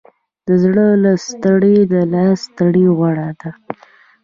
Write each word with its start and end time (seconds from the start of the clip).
د 0.45 0.47
زړه 0.63 0.87
له 1.03 1.11
ستړې، 1.27 1.77
د 1.93 1.95
لاس 2.13 2.39
ستړې 2.47 2.85
غوره 2.97 3.29
ده. 3.39 3.49